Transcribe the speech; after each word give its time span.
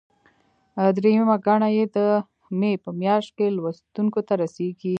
درېیمه 0.97 1.35
ګڼه 1.45 1.69
یې 1.75 1.85
د 1.95 1.97
مې 2.59 2.71
په 2.83 2.89
میاشت 3.01 3.31
کې 3.37 3.47
لوستونکو 3.55 4.19
ته 4.27 4.33
رسیږي. 4.41 4.89